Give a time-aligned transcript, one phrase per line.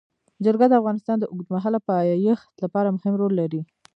[0.45, 3.61] جلګه د افغانستان د اوږدمهاله پایښت لپاره مهم رول لري.